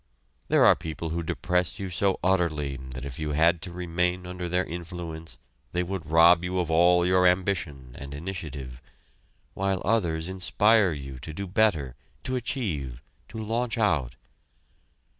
[0.47, 4.49] There are people who depress you so utterly that if you had to remain under
[4.49, 5.37] their influence
[5.73, 8.81] they would rob you of all your ambition and initiative,
[9.53, 11.93] while others inspire you to do better,
[12.23, 14.15] to achieve, to launch out.